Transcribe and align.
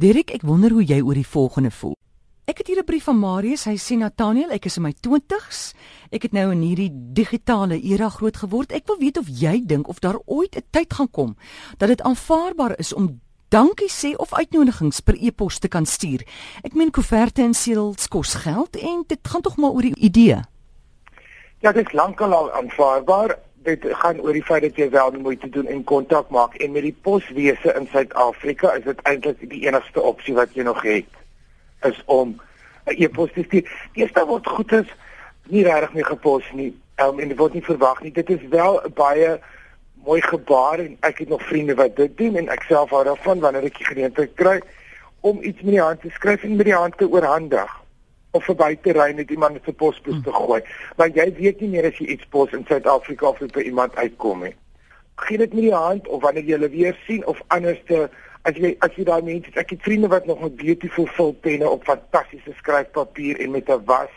Derek, 0.00 0.30
ek 0.32 0.46
wonder 0.48 0.72
hoe 0.72 0.80
jy 0.80 1.02
oor 1.04 1.18
die 1.18 1.28
volgende 1.28 1.68
voel. 1.76 1.92
Ek 2.48 2.62
het 2.62 2.70
hier 2.72 2.80
'n 2.80 2.88
brief 2.88 3.04
van 3.04 3.18
Marius. 3.18 3.64
Hy 3.64 3.76
sê 3.76 3.98
Nathaniel, 3.98 4.50
ek 4.50 4.64
is 4.64 4.76
in 4.76 4.82
my 4.82 4.94
20's. 4.94 5.74
Ek 6.10 6.22
het 6.22 6.32
nou 6.32 6.50
in 6.52 6.62
hierdie 6.62 6.90
digitale 7.12 7.76
era 7.82 8.08
groot 8.08 8.36
geword. 8.36 8.72
Ek 8.72 8.86
wil 8.86 8.96
weet 8.98 9.18
of 9.18 9.26
jy 9.28 9.60
dink 9.66 9.88
of 9.88 9.98
daar 9.98 10.18
ooit 10.24 10.56
'n 10.56 10.64
tyd 10.70 10.94
gaan 10.94 11.10
kom 11.10 11.36
dat 11.76 11.88
dit 11.88 12.00
aanvaarbaar 12.02 12.78
is 12.78 12.92
om 12.94 13.20
dankie 13.50 13.90
sê 13.90 14.16
of 14.16 14.32
uitnodigings 14.32 15.00
per 15.00 15.16
e-pos 15.20 15.58
te 15.58 15.68
kan 15.68 15.86
stuur. 15.86 16.24
Ek 16.62 16.74
meen 16.74 16.90
koeverte 16.90 17.42
en 17.42 17.54
seels 17.54 18.08
kos 18.08 18.34
geld 18.34 18.76
en 18.76 19.04
dit 19.06 19.28
gaan 19.28 19.42
tog 19.42 19.56
maar 19.56 19.70
oor 19.70 19.82
die 19.82 19.96
idee. 19.96 20.40
Ja, 21.58 21.72
dit 21.72 21.86
is 21.86 21.92
lankal 21.92 22.32
al 22.32 22.52
aanvaarbaar. 22.52 23.38
Dit 23.62 23.84
gaan 23.84 24.20
oor 24.20 24.32
die 24.32 24.44
feit 24.44 24.62
dat 24.62 24.76
jy 24.80 24.86
wel 24.90 25.10
die 25.12 25.20
moeite 25.20 25.48
doen 25.52 25.66
en 25.68 25.84
kontak 25.84 26.30
maak 26.32 26.54
en 26.64 26.72
met 26.72 26.86
die 26.86 26.96
poswese 27.04 27.74
in 27.76 27.88
Suid-Afrika 27.92 28.72
is 28.78 28.86
dit 28.86 29.02
eintlik 29.04 29.42
die 29.50 29.66
enigste 29.66 30.00
opsie 30.00 30.34
wat 30.34 30.54
jy 30.56 30.64
nog 30.64 30.80
het 30.82 31.18
is 31.84 32.02
om 32.06 32.40
'n 32.86 32.96
e-pos 32.96 33.32
te 33.34 33.44
stuur. 33.44 33.68
Eerste 33.92 34.24
word 34.26 34.48
goed 34.48 34.72
is 34.72 34.88
nie 35.48 35.64
regtig 35.64 35.92
meer 35.92 36.06
gepos 36.06 36.48
nie. 36.52 36.72
Um, 36.96 37.20
en 37.20 37.28
dit 37.28 37.36
word 37.38 37.52
nie 37.52 37.64
verwag 37.64 38.00
nie. 38.02 38.12
Dit 38.12 38.30
is 38.30 38.42
wel 38.48 38.80
baie 38.94 39.40
mooi 40.04 40.20
gebaar 40.22 40.78
en 40.78 40.96
ek 41.00 41.18
het 41.18 41.28
nog 41.28 41.42
vriende 41.42 41.74
wat 41.74 41.96
dit 41.96 42.16
doen 42.16 42.36
en 42.36 42.48
ek 42.48 42.62
self 42.62 42.90
hou 42.90 43.04
daarvan 43.04 43.40
wanneer 43.40 43.68
ek 43.68 43.76
die 43.76 43.86
geleentheid 43.92 44.34
kry 44.34 44.60
om 45.20 45.42
iets 45.42 45.60
met 45.60 45.74
die 45.76 45.82
hand 45.82 46.00
te 46.00 46.10
skryf 46.10 46.42
en 46.42 46.56
met 46.56 46.66
die 46.66 46.74
hand 46.74 46.96
te 46.96 47.08
oorhandig 47.08 47.80
of 48.30 48.44
verby 48.44 48.76
te 48.82 48.92
ry 48.92 49.12
met 49.14 49.30
iemand 49.30 49.58
se 49.64 49.72
posbus 49.72 50.22
te 50.24 50.32
gooi. 50.32 50.60
Want 50.96 51.14
jy 51.18 51.28
weet 51.38 51.60
nie 51.60 51.68
meer 51.74 51.90
as 51.90 51.98
jy 51.98 52.06
iets 52.14 52.26
pos 52.30 52.52
in 52.56 52.64
Suid-Afrika 52.68 53.28
of 53.28 53.38
by 53.38 53.66
iemand 53.66 53.96
uitkom 53.96 54.44
nie. 54.46 54.54
Gee 55.20 55.38
dit 55.38 55.52
met 55.52 55.62
die 55.62 55.74
hand 55.74 56.08
of 56.08 56.22
wanneer 56.22 56.44
jy 56.44 56.58
hulle 56.58 56.70
weer 56.72 56.96
sien 57.06 57.26
of 57.26 57.42
anderste 57.48 58.08
as 58.48 58.56
jy 58.56 58.72
as 58.80 58.94
jy 58.96 59.04
daai 59.04 59.22
mense, 59.22 59.52
ek 59.60 59.74
het 59.74 59.84
vriende 59.84 60.08
wat 60.08 60.26
nog 60.26 60.40
met 60.40 60.56
beautiful 60.56 61.06
vulpenne 61.16 61.68
op 61.68 61.84
fantastiese 61.84 62.54
skryfpapier 62.62 63.40
en 63.40 63.50
met 63.50 63.68
'n 63.68 63.84
was 63.84 64.14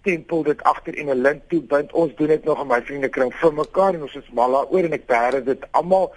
stempel 0.00 0.42
dit 0.42 0.62
agter 0.62 0.94
en 0.94 1.10
'n 1.10 1.20
lint 1.20 1.42
toe 1.48 1.62
bind. 1.62 1.92
Ons 1.92 2.14
doen 2.16 2.26
dit 2.26 2.44
nog 2.44 2.60
in 2.60 2.66
my 2.66 2.82
vriendekring 2.82 3.34
vir 3.34 3.54
mekaar 3.54 3.94
en 3.94 4.02
ons 4.02 4.14
is 4.14 4.30
mal 4.32 4.52
daaroor 4.52 4.84
en 4.84 4.92
ek 4.92 5.06
bære 5.06 5.42
dit 5.44 5.66
almal 5.70 6.14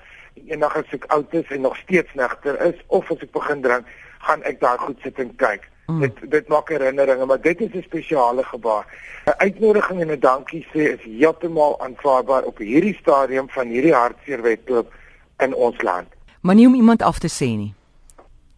eendag 0.48 0.76
as 0.76 0.94
ek 0.94 1.06
oud 1.06 1.34
is 1.34 1.50
en 1.50 1.62
nog 1.62 1.78
steeds 1.78 2.14
nigter 2.14 2.62
is 2.62 2.80
of 2.88 3.12
as 3.12 3.22
ek 3.22 3.32
begin 3.32 3.62
drink, 3.62 3.86
gaan 4.20 4.44
ek 4.44 4.60
daar 4.60 4.80
goed 4.80 5.00
sit 5.02 5.20
en 5.20 5.36
kyk. 5.36 5.70
Mm. 5.86 6.00
Dit 6.00 6.32
dit 6.32 6.48
maak 6.48 6.70
herinneringe, 6.70 7.26
maar 7.26 7.42
dit 7.42 7.62
is 7.62 7.74
'n 7.74 7.82
spesiale 7.82 8.44
gebaar. 8.44 8.86
'n 9.26 9.34
Uitnodiging 9.38 10.02
en 10.02 10.12
'n 10.12 10.20
dankie 10.20 10.68
sê 10.74 10.80
is 10.96 11.04
heeltemal 11.04 11.80
aanvaarbaar 11.80 12.44
op 12.44 12.58
hierdie 12.58 12.96
stadium 12.96 13.50
van 13.50 13.68
hierdie 13.68 13.94
hartseer 13.94 14.42
wedloop 14.42 14.94
in 15.38 15.56
ons 15.56 15.82
land. 15.82 16.08
Maar 16.42 16.56
nie 16.56 16.68
om 16.68 16.74
iemand 16.76 17.02
af 17.02 17.20
te 17.20 17.30
sê 17.30 17.48
nie. 17.58 17.74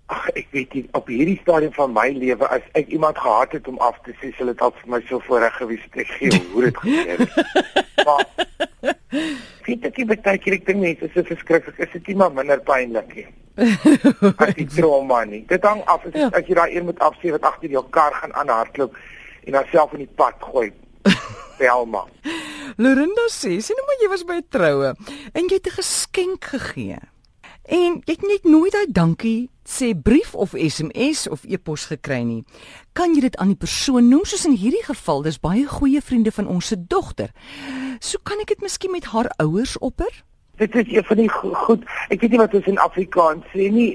Ag, 0.06 0.28
ek 0.38 0.48
weet 0.54 0.74
nie 0.74 0.84
op 0.94 1.08
hierdie 1.10 1.40
stadium 1.42 1.74
van 1.74 1.94
my 1.94 2.10
lewe 2.14 2.48
as 2.54 2.66
ek 2.78 2.92
iemand 2.94 3.18
gehad 3.18 3.56
het 3.58 3.68
om 3.68 3.80
af 3.82 3.98
te 4.06 4.14
sê, 4.22 4.30
sou 4.38 4.46
dit 4.46 4.62
al 4.62 4.74
vir 4.82 4.92
my 4.94 5.00
so 5.10 5.20
voorreg 5.26 5.56
gewees 5.58 5.82
het 5.88 6.04
ek 6.06 6.12
gee 6.20 6.42
hoe 6.52 6.68
dit 6.68 6.78
gebeur 6.78 7.18
het. 7.24 7.32
maar 8.08 8.26
Vind 9.66 9.86
ek 9.88 9.98
baie 10.06 10.38
keer 10.38 10.60
ek 10.60 10.68
dink 10.68 10.82
mense 10.84 11.08
is 11.08 11.14
so 11.16 11.26
verskriklik, 11.26 11.80
is 11.82 11.94
dit 11.96 12.12
nie 12.12 12.20
maar 12.22 12.34
minder 12.36 12.62
pynlik 12.62 13.16
nie. 13.18 13.26
as 14.38 14.54
die 14.56 14.68
trauma 14.76 15.24
nie. 15.26 15.42
Dit 15.50 15.64
hang 15.66 15.82
af 15.90 16.06
as, 16.06 16.14
ja. 16.14 16.30
as 16.36 16.46
jy 16.48 16.58
daai 16.58 16.76
een 16.76 16.86
moet 16.90 17.00
afsê 17.04 17.32
wat 17.34 17.48
agter 17.48 17.72
jou 17.72 17.84
kar 17.96 18.14
gaan 18.20 18.36
aanhardloop 18.36 18.98
en 19.46 19.58
haarself 19.58 19.96
in 19.96 20.06
die 20.06 20.14
pad 20.20 20.38
gooi. 20.44 20.70
Selma. 21.58 22.04
Lorinda 22.82 23.30
sê, 23.32 23.56
sien 23.64 23.78
nou 23.80 23.88
maar 23.88 24.02
jy 24.04 24.12
was 24.12 24.26
by 24.28 24.40
'n 24.42 24.48
troue 24.52 24.94
en 25.34 25.48
jy 25.48 25.58
het 25.58 25.72
'n 25.72 25.78
geskenk 25.80 26.52
gegee. 26.54 27.00
En 27.66 28.02
jy 28.06 28.14
het 28.14 28.22
net 28.22 28.44
nooit 28.44 28.74
daai 28.74 28.92
dankie 28.92 29.50
sê 29.66 29.94
brief 29.98 30.36
of 30.36 30.54
SMS 30.54 31.26
of 31.28 31.48
e-pos 31.50 31.88
gekry 31.90 32.22
nie. 32.22 32.44
Kan 32.94 33.16
jy 33.16 33.26
dit 33.26 33.38
aan 33.42 33.56
die 33.56 33.58
persoon 33.58 34.10
noem 34.10 34.26
soos 34.26 34.46
in 34.46 34.54
hierdie 34.60 34.84
geval? 34.86 35.24
Dis 35.26 35.42
baie 35.42 35.66
goeie 35.66 36.02
vriende 36.02 36.32
van 36.32 36.48
ons 36.48 36.70
se 36.70 36.78
dogter. 36.78 37.34
So 38.00 38.22
kan 38.24 38.40
ek 38.44 38.54
dit 38.54 38.62
miskien 38.62 38.94
met 38.94 39.10
haar 39.10 39.32
ouers 39.42 39.78
opper? 39.82 40.24
dit 40.56 40.76
is 40.76 40.96
een 40.96 41.04
van 41.04 41.18
die 41.18 41.30
goed 41.30 41.84
ek 42.10 42.22
weet 42.22 42.32
nie 42.32 42.40
wat 42.40 42.54
ons 42.56 42.68
in 42.72 42.82
Afrikaans 42.84 43.48
sê 43.54 43.70
nie 43.72 43.92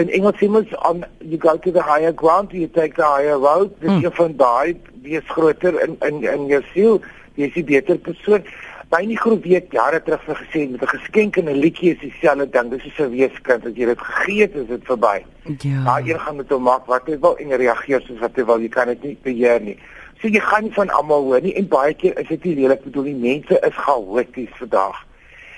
in 0.00 0.12
Engels 0.16 0.38
sê 0.40 0.48
ons 0.48 0.74
on 0.88 1.04
you 1.18 1.38
go 1.42 1.56
to 1.58 1.72
the 1.74 1.82
higher 1.82 2.12
ground 2.12 2.54
you 2.54 2.68
take 2.76 2.94
the 2.98 3.06
higher 3.06 3.38
road 3.38 3.72
dis 3.80 3.90
hmm. 3.90 4.12
van 4.18 4.36
daai 4.42 4.76
wie 5.02 5.18
is 5.18 5.34
groter 5.34 5.80
in 5.86 5.96
in 6.08 6.22
in 6.34 6.46
jou 6.52 6.62
siel 6.72 7.00
wie 7.34 7.48
is 7.48 7.56
die 7.56 7.66
beter 7.72 7.98
persoon 7.98 8.46
by 8.90 9.04
nie 9.06 9.18
groep 9.18 9.44
weet 9.46 9.70
jare 9.70 10.00
terug 10.02 10.22
vir 10.26 10.38
gesê 10.40 10.60
met 10.70 10.82
'n 10.82 10.92
geskenk 10.96 11.36
en 11.36 11.48
'n 11.48 11.60
liedjie 11.62 11.92
is 11.94 12.00
dieselfde 12.00 12.50
ding. 12.50 12.70
Dis 12.70 12.84
is 12.84 12.98
'n 12.98 13.10
weeskind 13.10 13.66
as 13.66 13.74
jy 13.74 13.86
dit 13.86 14.00
gegee 14.00 14.40
het 14.42 14.54
is 14.54 14.66
dit 14.66 14.84
verby. 14.84 15.24
Ja. 15.58 15.84
Daai 15.84 16.10
een 16.10 16.20
gaan 16.20 16.36
met 16.36 16.50
hom 16.50 16.62
maak 16.62 16.86
wat 16.86 17.06
hy 17.06 17.18
wil 17.18 17.36
en 17.36 17.56
reageer 17.56 18.00
soos 18.00 18.18
wat 18.18 18.36
hy 18.36 18.44
wil. 18.44 18.60
Jy 18.60 18.68
kan 18.68 18.86
dit 18.86 19.02
nie 19.02 19.18
beheer 19.22 19.60
nie. 19.60 19.78
So 20.20 20.28
jy 20.28 20.40
gaan 20.40 20.62
nie 20.62 20.72
van 20.72 20.90
almal 20.90 21.22
hoor 21.22 21.40
nie 21.40 21.54
en 21.54 21.68
baie 21.68 21.94
keer 21.94 22.18
is 22.18 22.28
dit 22.28 22.44
nie 22.44 22.54
lelik. 22.54 22.82
Bedoel 22.82 23.02
nie 23.02 23.14
mense 23.14 23.60
is 23.60 23.74
chaoties 23.74 24.50
vandag. 24.58 25.06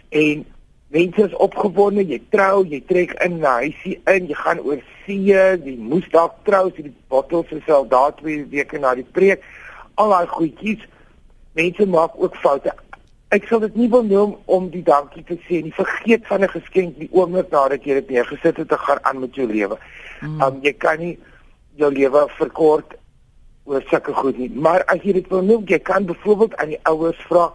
En 0.08 0.44
mense 0.88 1.22
is 1.22 1.34
opgewonde, 1.34 2.04
jy 2.04 2.20
trou, 2.30 2.66
jy 2.68 2.82
trek 2.86 3.12
in 3.24 3.38
na 3.38 3.56
huisie 3.64 4.00
in, 4.04 4.26
jy 4.28 4.34
gaan 4.34 4.60
oor 4.60 4.78
see, 5.06 5.32
jy 5.32 5.76
moes 5.78 6.08
dalk 6.12 6.34
trou, 6.44 6.68
jy 6.76 6.82
die 6.82 6.94
bottels 7.08 7.50
is 7.50 7.68
al 7.68 7.88
daar 7.88 8.12
twee 8.14 8.44
weke 8.44 8.78
na 8.78 8.94
die 8.94 9.08
preek. 9.12 9.42
Al 9.94 10.10
daai 10.10 10.26
goedjies. 10.26 10.84
Mense 11.54 11.86
maak 11.86 12.12
ook 12.16 12.36
foute. 12.36 12.72
Ek 13.32 13.46
sal 13.48 13.62
dit 13.64 13.76
nie 13.80 13.88
wil 13.88 14.04
noem 14.04 14.36
om 14.44 14.68
die 14.70 14.84
dankie 14.84 15.24
te 15.24 15.38
sê 15.48 15.62
nie. 15.64 15.72
Vergeet 15.72 16.26
van 16.28 16.44
'n 16.44 16.52
geskenk 16.52 16.98
die 16.98 17.08
oomblik 17.12 17.50
nadat 17.50 17.84
jy 17.84 17.94
dit 17.94 18.10
neergesit 18.10 18.56
het 18.56 18.68
te 18.68 18.78
gaan 18.78 18.98
aan 19.02 19.20
met 19.20 19.34
jou 19.34 19.46
lewe. 19.46 19.78
Mm. 20.20 20.40
Um 20.42 20.58
jy 20.62 20.72
kan 20.72 20.98
nie 20.98 21.18
jou 21.76 21.90
lewe 21.92 22.28
verkort 22.38 22.94
oor 23.64 23.82
sulke 23.88 24.12
goed 24.12 24.38
nie. 24.38 24.50
Maar 24.50 24.84
as 24.84 25.00
jy 25.02 25.12
dit 25.12 25.28
wil 25.28 25.42
noem, 25.42 25.64
jy 25.66 25.78
kan 25.78 26.04
byvoorbeeld 26.04 26.56
aan 26.56 26.68
die 26.68 26.80
ouers 26.82 27.20
vra 27.28 27.52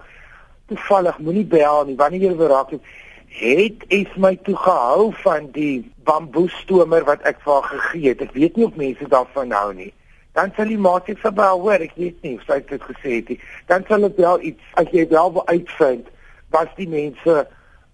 toevallig 0.68 1.20
moenie 1.20 1.46
bel 1.46 1.86
nie 1.88 1.96
wanneer 2.00 2.28
jy 2.28 2.34
weer 2.40 2.52
raak 2.52 2.74
het 2.76 2.96
het 3.38 3.86
ek 3.94 4.16
my 4.24 4.34
toe 4.48 4.56
gehou 4.60 5.12
van 5.24 5.50
die 5.56 5.86
bamboestomer 6.08 7.06
wat 7.08 7.24
ek 7.30 7.40
vir 7.44 7.54
haar 7.54 7.70
gegee 7.72 8.12
het 8.12 8.24
ek 8.26 8.36
weet 8.36 8.58
nie 8.58 8.68
of 8.68 8.80
mense 8.80 9.08
daarvan 9.14 9.54
hou 9.56 9.70
nie 9.78 9.92
dan 10.38 10.54
sal 10.56 10.70
die 10.70 10.78
maat 10.78 11.08
dit 11.10 11.20
verbou 11.20 11.54
hoor 11.66 11.82
ek 11.82 11.96
weet 11.98 12.22
nie 12.26 12.36
of 12.38 12.46
sy 12.46 12.60
dit 12.70 12.84
gesê 12.92 13.14
het 13.18 13.30
nie. 13.34 13.40
Dan 13.70 13.86
sal 13.90 14.06
dit 14.06 14.20
wel 14.22 14.42
iets 14.52 14.74
as 14.82 14.90
jy 14.94 15.08
wel 15.10 15.42
uitvind 15.50 16.10
was 16.56 16.70
die 16.78 16.90
mense 16.92 17.38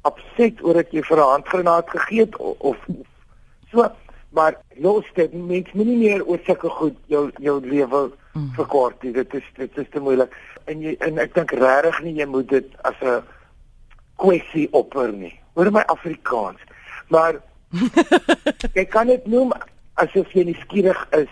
opset 0.08 0.60
oor 0.68 0.80
ek 0.82 0.92
jy 0.92 1.04
vir 1.08 1.20
'n 1.24 1.32
handgranaat 1.34 1.90
gegee 1.90 2.26
het 2.26 2.36
of 2.40 2.78
so 3.72 3.88
maar 4.34 4.58
los 4.82 5.06
dit 5.16 5.34
mens 5.34 5.72
moenie 5.78 5.98
meer 5.98 6.26
oor 6.26 6.40
sulke 6.46 6.70
goed 6.70 6.98
jou 7.08 7.30
jou 7.38 7.60
lewe 7.62 8.02
mm. 8.34 8.50
verkort 8.58 9.04
nie. 9.04 9.14
Dit 9.14 9.34
is 9.34 9.48
dit 9.56 9.78
is 9.78 9.90
te 9.92 10.00
moeilik. 10.00 10.34
En 10.66 10.82
jy 10.82 10.96
en 11.00 11.22
ek 11.22 11.36
dink 11.38 11.52
regtig 11.52 12.02
nie 12.04 12.16
jy 12.18 12.26
moet 12.26 12.50
dit 12.50 12.68
as 12.82 12.98
'n 13.02 13.22
kwessie 14.18 14.68
opper 14.72 15.14
nie. 15.14 15.40
Hoor 15.54 15.72
my 15.72 15.84
Afrikaans. 15.88 16.60
Maar 17.08 17.40
jy 18.78 18.86
kan 18.86 19.08
dit 19.08 19.26
noem 19.28 19.54
asof 19.94 20.34
jy 20.34 20.44
nie 20.44 20.60
skieurig 20.66 21.08
is 21.12 21.30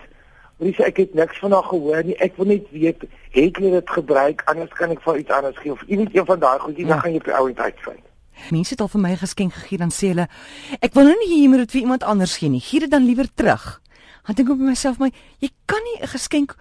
Ries 0.62 0.78
ek 0.78 1.00
het 1.02 1.14
niks 1.18 1.38
van 1.42 1.52
haar 1.56 1.66
gehoor 1.66 2.04
nie. 2.06 2.14
Ek 2.22 2.36
wil 2.38 2.52
net 2.52 2.70
weet, 2.70 3.04
het 3.34 3.58
jy 3.58 3.70
dit 3.74 3.90
gebruik? 3.90 4.42
Anders 4.50 4.72
kan 4.78 4.94
ek 4.94 5.02
vir 5.02 5.18
iets 5.18 5.34
anders 5.34 5.58
gee 5.58 5.72
of 5.74 5.82
iemand 5.90 6.14
een 6.14 6.26
van 6.28 6.42
daai 6.42 6.58
goedjies 6.62 6.86
ja. 6.86 6.92
dan 6.92 7.00
gaan 7.02 7.14
jy 7.14 7.22
op 7.22 7.30
die 7.30 7.38
ouend 7.40 7.58
uitvind. 7.58 8.04
Mense 8.50 8.74
het 8.74 8.80
al 8.80 8.90
vir 8.92 9.02
my 9.02 9.14
geskenk 9.20 9.54
gegee 9.54 9.78
dan 9.82 9.92
sê 9.94 10.12
hulle 10.12 10.26
ek 10.80 10.94
wil 10.98 11.08
nou 11.10 11.16
nie 11.20 11.30
hier 11.32 11.50
moet 11.50 11.64
dit 11.64 11.74
vir 11.76 11.82
iemand 11.84 12.06
anders 12.06 12.36
gee 12.38 12.52
nie. 12.52 12.62
Gee 12.62 12.84
dit 12.84 12.90
dan 12.90 13.06
liewer 13.06 13.28
terug. 13.34 13.66
Ek 14.28 14.38
dink 14.38 14.52
op 14.54 14.62
myself 14.62 15.02
my 15.02 15.10
jy 15.42 15.50
kan 15.66 15.82
nie 15.88 15.98
'n 16.02 16.12
geskenk 16.14 16.56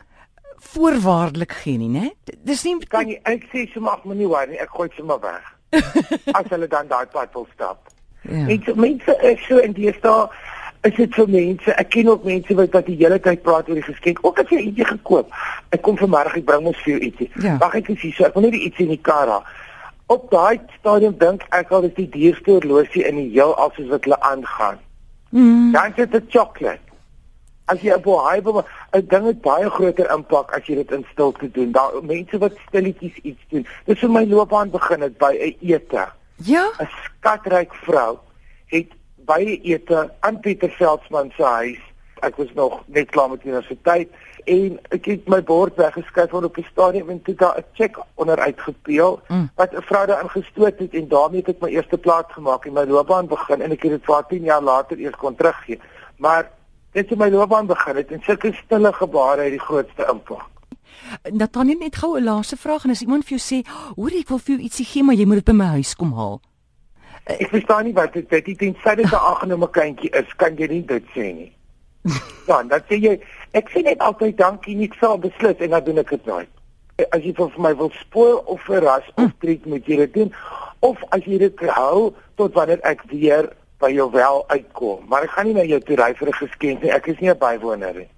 voorwaardelik 0.72 1.51
gee 1.63 1.78
nie, 1.78 1.90
né? 1.90 2.11
Dis 2.44 2.63
nie 2.63 2.78
kan 2.85 3.07
jy 3.07 3.19
ek 3.23 3.45
sê 3.53 3.67
so 3.73 3.81
mag 3.81 4.06
my 4.06 4.16
nie 4.16 4.28
waar 4.28 4.47
nie. 4.47 4.57
Ek 4.57 4.69
gooi 4.69 4.90
dit 4.90 4.97
sommer 4.97 5.19
weg. 5.22 5.45
As 6.38 6.50
hulle 6.50 6.67
dan 6.67 6.88
daai 6.88 7.06
pad 7.06 7.34
wil 7.34 7.47
stap. 7.53 7.90
Ja. 8.22 8.45
Mense 8.45 8.75
mense 8.75 9.17
is 9.22 9.45
so 9.47 9.57
in 9.57 9.73
die 9.73 9.94
sta 9.97 10.29
is 10.81 10.96
dit 10.96 11.14
vir 11.14 11.28
mense. 11.30 11.74
Ek 11.78 11.90
ken 11.90 12.08
ook 12.09 12.24
mense 12.24 12.55
wat 12.55 12.72
wat 12.72 12.85
die 12.85 12.97
hele 12.97 13.20
tyd 13.20 13.41
praat 13.41 13.70
oor 13.70 13.76
die 13.76 13.85
geskenk. 13.85 14.20
Ook 14.26 14.40
as 14.40 14.50
jy 14.50 14.58
ietsie 14.58 14.85
gekoop. 14.85 15.29
Ek 15.70 15.82
kom 15.82 15.97
vanmiddag 15.97 16.35
ek 16.35 16.46
bring 16.46 16.66
ons 16.66 16.78
vir 16.84 16.94
jou 16.94 17.02
ietsie. 17.09 17.29
Ja. 17.41 17.58
Wag 17.58 17.76
ek 17.76 17.90
is 17.90 18.02
hier 18.02 18.14
so. 18.14 18.26
Ek 18.26 18.34
wil 18.34 18.50
net 18.50 18.58
ietsie 18.58 18.85
in 18.85 18.96
die 18.96 19.02
kar 19.02 19.28
haal 19.28 19.46
op 20.11 20.29
daai 20.32 20.59
stadium 20.79 21.17
dink 21.20 21.44
ek 21.55 21.72
al 21.76 21.88
is 21.88 21.97
die 21.97 22.08
duurste 22.14 22.58
horlosie 22.58 23.03
in 23.08 23.20
die 23.22 23.29
heel 23.32 23.53
al 23.64 23.72
soos 23.76 23.91
wat 23.91 24.08
hulle 24.08 24.20
aangaan. 24.29 24.79
Mm. 25.32 25.70
Dan 25.76 25.94
is 25.96 26.09
dit 26.16 26.32
chocolate. 26.35 26.88
As 27.72 27.84
jy 27.85 27.96
op 27.96 28.08
'n 28.08 28.26
hype 28.28 28.64
'n 28.97 29.05
ding 29.14 29.26
het 29.26 29.41
baie 29.41 29.70
groter 29.70 30.11
impak 30.16 30.52
as 30.58 30.66
jy 30.67 30.76
dit 30.76 30.91
in 30.91 31.05
stilte 31.11 31.52
doen. 31.52 31.72
Daar 31.72 31.91
mense 32.03 32.38
wat 32.38 32.58
stilletjies 32.67 33.17
iets 33.23 33.44
doen. 33.50 33.66
Dis 33.85 34.00
vir 34.00 34.11
my 34.11 34.26
loopbaan 34.26 34.70
begin 34.70 35.02
het 35.02 35.17
by 35.17 35.32
'n 35.40 35.55
ete. 35.61 36.05
Ja. 36.35 36.66
'n 36.79 36.90
Skatryk 37.03 37.73
vrou 37.73 38.17
het 38.66 38.91
by 39.26 39.41
'n 39.44 39.59
ete 39.64 40.12
aan 40.20 40.40
Pieter 40.40 40.70
Veldsmann 40.70 41.34
se 41.38 41.44
huis. 41.44 41.79
Ek 42.20 42.35
was 42.35 42.53
nog 42.53 42.84
net 42.85 43.09
klaar 43.09 43.29
met 43.29 43.46
universiteit 43.46 44.09
en 44.46 44.79
ek 44.90 45.06
het 45.06 45.28
my 45.28 45.44
bord 45.44 45.76
weggeskryf 45.76 46.34
op 46.34 46.56
die 46.56 46.68
stadium 46.72 47.09
en 47.09 47.22
toe 47.22 47.35
daar 47.35 47.58
'n 47.58 47.66
check 47.73 47.97
onder 48.16 48.40
uitgepeel 48.40 49.22
mm. 49.28 49.50
wat 49.56 49.73
'n 49.73 49.82
vrou 49.82 50.06
daar 50.06 50.22
ingestoot 50.22 50.79
het 50.79 50.94
en 50.94 51.08
daarmee 51.08 51.40
het 51.40 51.50
ek 51.50 51.62
my 51.62 51.70
eerste 51.70 51.97
plaas 51.97 52.26
gemaak 52.29 52.66
en 52.66 52.73
my 52.73 52.85
loopbaan 52.85 53.28
begin 53.28 53.62
en 53.62 53.72
ek 53.72 53.82
het 53.82 53.91
dit 53.91 54.06
vir 54.06 54.26
10 54.28 54.44
jaar 54.44 54.62
later 54.62 54.97
eers 54.97 55.16
kon 55.16 55.35
teruggee. 55.35 55.79
Maar 56.17 56.52
Dit 56.91 57.09
het 57.09 57.20
my 57.20 57.29
loopbaan 57.32 57.66
begin 57.66 57.96
het 57.96 58.09
en 58.12 58.20
sulke 58.24 58.52
stille 58.53 58.94
gebare 58.94 59.46
het 59.47 59.53
die 59.56 59.64
grootste 59.64 60.08
impak. 60.12 60.44
Nathaniel 61.32 61.79
net 61.79 61.96
gou 61.96 62.17
'n 62.20 62.24
laaste 62.24 62.58
vraag 62.58 62.84
en 62.84 62.90
as 62.90 63.02
iemand 63.02 63.24
vir 63.26 63.38
jou 63.38 63.44
sê, 63.50 63.67
"Hoor, 63.96 64.12
ek 64.12 64.28
wil 64.28 64.38
vir 64.38 64.56
jou 64.56 64.64
ietsie 64.64 64.85
gee, 64.85 65.03
maar 65.03 65.16
jy 65.16 65.26
moet 65.26 65.35
dit 65.35 65.46
by 65.46 65.52
my 65.52 65.66
huis 65.66 65.96
kom 65.96 66.14
haal." 66.14 66.41
Ek 67.29 67.50
verstaan 67.50 67.85
nie 67.85 67.94
wat 67.94 68.14
dit 68.14 68.29
dit 68.29 68.58
tensy 68.58 68.96
dit 68.96 69.06
'n 69.06 69.16
aangenome 69.16 69.70
kindjie 69.70 70.09
is, 70.09 70.34
kan 70.35 70.58
jy 70.58 70.68
nie 70.68 70.85
dit 70.85 71.03
sê 71.16 71.34
nie. 71.34 71.52
Dan 72.47 72.68
dan 72.68 72.82
sê 72.90 72.97
jy, 72.97 73.20
ek 73.53 73.70
sê 73.70 73.84
net 73.84 74.00
altyd 74.00 74.38
dankie, 74.38 74.76
nie 74.76 74.90
sal 75.00 75.18
beslis 75.18 75.59
en 75.59 75.70
dan 75.70 75.84
doen 75.84 75.97
ek 75.97 76.09
dit 76.09 76.26
nooit. 76.26 76.50
As 77.12 77.22
jy 77.22 77.34
vir 77.34 77.52
my 77.58 77.76
wil 77.76 77.91
spoil 78.00 78.41
of 78.46 78.62
verras 78.62 79.06
of 79.16 79.23
hm. 79.23 79.38
treat 79.40 79.66
moet 79.66 79.85
jy 79.85 79.96
dit 79.96 80.14
doen 80.14 80.34
of 80.79 80.97
as 81.09 81.22
jy 81.26 81.38
dit 81.38 81.59
hou 81.59 82.14
tot 82.35 82.53
wanneer 82.53 82.82
ek 82.84 83.06
weer 83.09 83.50
by 83.82 83.90
jou 83.94 84.09
wel 84.12 84.44
uitkom. 84.47 85.06
Maar 85.09 85.24
ek 85.24 85.35
gaan 85.35 85.46
nie 85.46 85.53
na 85.58 85.66
jou 85.66 85.79
toe 85.79 85.97
ry 85.97 86.14
vir 86.14 86.28
'n 86.28 86.41
geskenk 86.41 86.82
nie. 86.82 86.91
Ek 86.91 87.08
is 87.08 87.20
nie 87.20 87.29
'n 87.29 87.38
bywoner 87.38 87.94
nie. 87.94 88.09